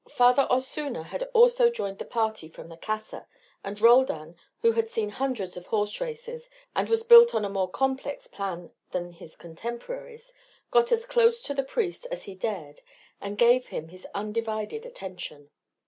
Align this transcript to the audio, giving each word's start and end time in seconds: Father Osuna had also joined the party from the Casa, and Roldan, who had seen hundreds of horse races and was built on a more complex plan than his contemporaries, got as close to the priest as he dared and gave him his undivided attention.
Father 0.09 0.47
Osuna 0.49 1.03
had 1.03 1.29
also 1.31 1.69
joined 1.69 1.99
the 1.99 2.05
party 2.05 2.49
from 2.49 2.69
the 2.69 2.75
Casa, 2.75 3.27
and 3.63 3.79
Roldan, 3.79 4.35
who 4.63 4.71
had 4.71 4.89
seen 4.89 5.09
hundreds 5.11 5.55
of 5.55 5.67
horse 5.67 6.01
races 6.01 6.49
and 6.75 6.89
was 6.89 7.03
built 7.03 7.35
on 7.35 7.45
a 7.45 7.49
more 7.49 7.69
complex 7.69 8.25
plan 8.25 8.71
than 8.89 9.11
his 9.11 9.35
contemporaries, 9.35 10.33
got 10.71 10.91
as 10.91 11.05
close 11.05 11.43
to 11.43 11.53
the 11.53 11.61
priest 11.61 12.07
as 12.09 12.23
he 12.23 12.33
dared 12.33 12.81
and 13.21 13.37
gave 13.37 13.67
him 13.67 13.89
his 13.89 14.07
undivided 14.15 14.87
attention. 14.87 15.51